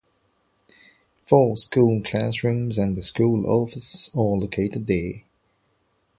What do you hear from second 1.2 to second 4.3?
Four school classrooms and the school office are